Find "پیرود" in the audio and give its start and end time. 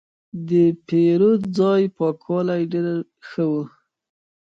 0.87-1.41